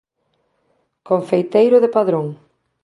Confeiteiro 1.09 1.77
de 1.83 1.89
Padrón. 1.95 2.25